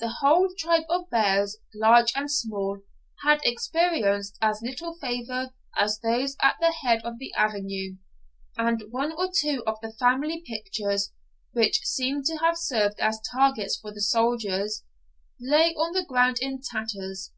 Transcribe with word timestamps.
The 0.00 0.08
whole 0.08 0.48
tribe 0.58 0.82
of 0.90 1.08
bears, 1.10 1.58
large 1.72 2.12
and 2.16 2.28
small, 2.28 2.80
had 3.22 3.38
experienced 3.44 4.36
as 4.42 4.60
little 4.64 4.94
favour 4.96 5.54
as 5.78 6.00
those 6.00 6.36
at 6.42 6.56
the 6.58 6.72
head 6.72 7.04
of 7.04 7.20
the 7.20 7.32
avenue, 7.34 7.98
and 8.58 8.82
one 8.90 9.12
or 9.12 9.30
two 9.32 9.62
of 9.64 9.78
the 9.80 9.92
family 9.92 10.42
pictures, 10.44 11.12
which 11.52 11.86
seemed 11.86 12.24
to 12.24 12.38
have 12.38 12.58
served 12.58 12.98
as 12.98 13.20
targets 13.32 13.78
for 13.78 13.92
the 13.92 14.00
soldiers, 14.02 14.82
lay 15.40 15.72
on 15.74 15.92
the 15.92 16.04
ground 16.04 16.38
in 16.42 16.60
tatters. 16.60 17.30